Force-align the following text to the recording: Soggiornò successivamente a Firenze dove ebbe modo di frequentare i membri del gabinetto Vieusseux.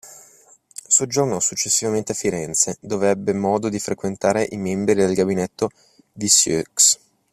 Soggiornò 0.87 1.39
successivamente 1.39 2.13
a 2.13 2.15
Firenze 2.15 2.75
dove 2.79 3.09
ebbe 3.11 3.33
modo 3.33 3.69
di 3.69 3.77
frequentare 3.77 4.47
i 4.49 4.57
membri 4.57 4.95
del 4.95 5.13
gabinetto 5.13 5.69
Vieusseux. 6.13 6.99